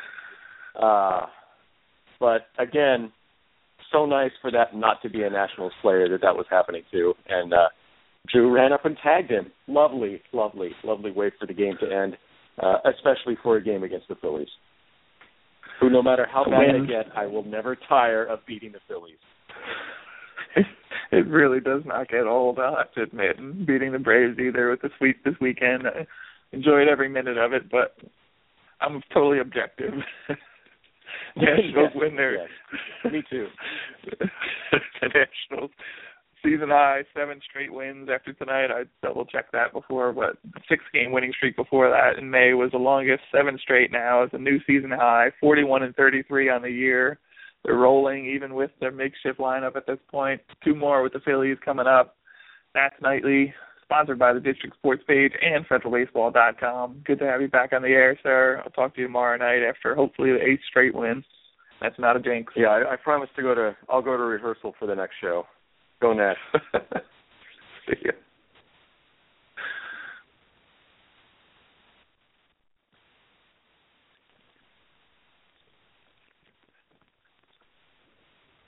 Uh, 0.80 1.26
but 2.20 2.46
again, 2.58 3.12
so 3.92 4.06
nice 4.06 4.32
for 4.42 4.50
that 4.50 4.74
not 4.74 5.00
to 5.02 5.10
be 5.10 5.22
a 5.22 5.30
Nationals 5.30 5.72
player 5.82 6.08
that 6.08 6.20
that 6.22 6.36
was 6.36 6.46
happening 6.50 6.82
to, 6.92 7.14
and 7.28 7.52
uh, 7.52 7.68
Drew 8.32 8.52
ran 8.52 8.72
up 8.72 8.84
and 8.84 8.96
tagged 9.02 9.30
him. 9.30 9.52
Lovely, 9.66 10.20
lovely, 10.32 10.70
lovely 10.84 11.12
way 11.12 11.30
for 11.38 11.46
the 11.46 11.54
game 11.54 11.74
to 11.80 11.94
end, 11.94 12.16
uh, 12.62 12.76
especially 12.94 13.36
for 13.42 13.56
a 13.56 13.62
game 13.62 13.84
against 13.84 14.08
the 14.08 14.16
Phillies. 14.16 14.48
Who, 15.80 15.90
no 15.90 16.02
matter 16.02 16.26
how 16.30 16.44
bad 16.44 16.74
I 16.74 16.86
get, 16.86 17.14
I 17.14 17.26
will 17.26 17.44
never 17.44 17.76
tire 17.88 18.24
of 18.24 18.40
beating 18.46 18.72
the 18.72 18.78
Phillies. 18.88 19.18
it 21.12 21.26
really 21.26 21.60
does 21.60 21.82
not 21.84 22.08
get 22.08 22.26
old. 22.26 22.58
I'll 22.58 22.76
have 22.76 22.92
to 22.92 23.02
admit, 23.02 23.66
beating 23.66 23.92
the 23.92 23.98
Braves 23.98 24.38
either 24.38 24.70
with 24.70 24.82
the 24.82 24.90
sweep 24.98 25.22
this 25.24 25.34
weekend. 25.40 25.86
I 25.86 26.06
enjoyed 26.52 26.88
every 26.88 27.08
minute 27.08 27.38
of 27.38 27.52
it, 27.52 27.70
but 27.70 27.96
I'm 28.80 29.02
totally 29.12 29.40
objective. 29.40 29.92
Nationals 31.36 31.90
yes, 31.92 31.92
win 31.94 32.16
their. 32.16 32.34
Yes. 32.34 33.12
Me 33.12 33.22
too. 33.30 33.46
the 34.20 35.08
Nationals 35.08 35.70
season 36.46 36.68
high, 36.68 37.02
seven 37.16 37.40
straight 37.48 37.72
wins 37.72 38.08
after 38.12 38.32
tonight. 38.32 38.68
I 38.70 38.84
double 39.02 39.24
checked 39.24 39.52
that 39.52 39.72
before, 39.72 40.12
but 40.12 40.36
six 40.68 40.82
game 40.92 41.12
winning 41.12 41.32
streak 41.36 41.56
before 41.56 41.90
that 41.90 42.18
in 42.18 42.30
May 42.30 42.54
was 42.54 42.70
the 42.72 42.78
longest. 42.78 43.22
Seven 43.34 43.58
straight 43.60 43.90
now 43.90 44.24
is 44.24 44.30
a 44.32 44.38
new 44.38 44.58
season 44.66 44.90
high. 44.90 45.28
Forty 45.40 45.64
one 45.64 45.82
and 45.82 45.94
thirty 45.94 46.22
three 46.22 46.48
on 46.48 46.62
the 46.62 46.70
year. 46.70 47.18
They're 47.66 47.74
rolling 47.74 48.26
even 48.26 48.54
with 48.54 48.70
their 48.78 48.92
makeshift 48.92 49.40
lineup 49.40 49.74
at 49.74 49.86
this 49.86 49.98
point. 50.08 50.40
Two 50.64 50.74
more 50.74 51.02
with 51.02 51.12
the 51.12 51.20
Phillies 51.20 51.58
coming 51.64 51.88
up. 51.88 52.16
Nats 52.76 52.94
Nightly, 53.02 53.52
sponsored 53.82 54.20
by 54.20 54.32
the 54.32 54.38
District 54.38 54.76
Sports 54.76 55.02
page 55.08 55.32
and 55.42 55.66
FederalBaseball.com. 55.66 57.02
Good 57.04 57.18
to 57.18 57.26
have 57.26 57.42
you 57.42 57.48
back 57.48 57.72
on 57.72 57.82
the 57.82 57.88
air, 57.88 58.16
sir. 58.22 58.62
I'll 58.64 58.70
talk 58.70 58.94
to 58.94 59.00
you 59.00 59.08
tomorrow 59.08 59.36
night 59.36 59.66
after 59.68 59.96
hopefully 59.96 60.30
the 60.30 60.44
eighth 60.44 60.60
straight 60.68 60.94
win. 60.94 61.24
That's 61.80 61.98
not 61.98 62.16
a 62.16 62.20
jinx. 62.20 62.52
Yeah, 62.54 62.68
I, 62.68 62.92
I 62.92 62.96
promise 62.96 63.28
to 63.34 63.42
go 63.42 63.54
to. 63.54 63.76
I'll 63.88 64.00
go 64.00 64.16
to 64.16 64.22
rehearsal 64.22 64.74
for 64.78 64.86
the 64.86 64.94
next 64.94 65.14
show. 65.20 65.44
Go 66.00 66.12
Nats. 66.12 66.38
See 67.88 67.96
ya. 68.04 68.12